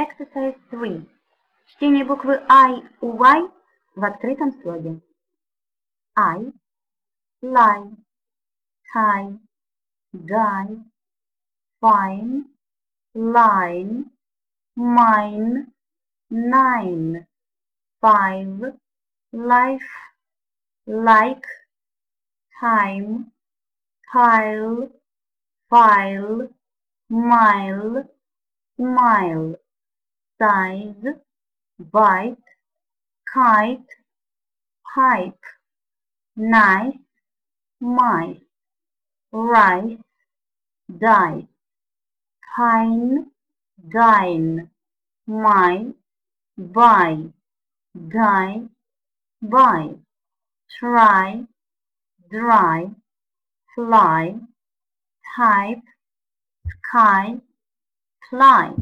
Exercise 0.00 0.56
3. 0.70 1.06
Чтение 1.66 2.06
буквы 2.06 2.42
I 2.48 2.82
у 3.02 3.18
Y 3.18 3.50
в 3.94 4.02
открытом 4.02 4.50
слоге. 4.62 4.98
I, 6.16 6.52
lie, 7.42 7.96
tie, 8.90 9.38
die, 10.14 10.78
fine, 11.82 12.46
line, 13.14 14.06
mine, 14.74 15.66
nine, 16.30 17.26
five, 18.00 18.72
life, 19.32 19.92
like, 20.86 21.46
time, 22.58 23.30
tile, 24.10 24.88
file, 25.68 26.48
mile, 27.10 28.08
smile, 28.76 29.56
size, 30.40 31.16
bite, 31.92 32.48
kite, 33.32 33.90
pipe, 34.94 35.44
nice, 36.34 36.94
mice, 37.78 38.40
rice, 39.32 39.98
dice, 40.88 41.44
pine, 42.56 43.26
dine, 43.92 44.70
my, 45.26 45.84
buy, 46.56 47.18
die, 48.08 48.62
buy, 49.42 49.90
try, 50.78 51.44
dry, 52.30 52.90
fly, 53.74 54.34
type, 55.36 55.82
sky, 56.66 57.36
fly. 58.30 58.80